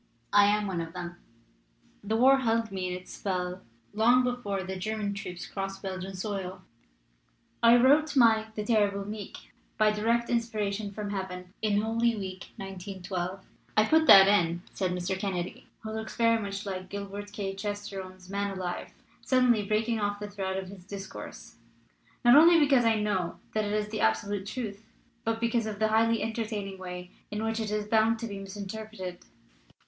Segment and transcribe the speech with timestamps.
[0.33, 1.17] I'm one of them.
[2.03, 3.61] "The war held me in its spell
[3.93, 6.61] long before the 290 HERESY OF SUPERMANISM German troops crossed Belgian soil.
[7.61, 13.45] I wrote my The Terrible Meek by direct inspiration from heaven in Holy Week, 1912.
[13.77, 15.15] "I put that in," said Mr.
[15.19, 17.53] Kennedy (who looks very much like Gilbert K.
[17.53, 21.57] Chesterton's Man alive), suddenly breaking off the thread of his discourse,
[22.25, 24.83] "not only because I know that it is the absolute truth,
[25.23, 28.39] but because of the highly enter taining way in which it is bound to be
[28.39, 29.19] misin terpreted.